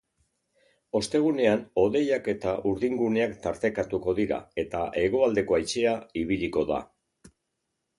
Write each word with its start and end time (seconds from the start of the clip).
Ostegunean, 0.99 1.61
hodeiak 1.81 2.31
eta 2.33 2.55
urdinguneak 2.71 3.37
tartekatuko 3.45 4.19
dira 4.23 4.43
eta 4.67 4.85
hegoaldeko 5.07 5.61
haizea 5.63 5.97
ibiliko 6.27 6.71
da. 6.77 6.87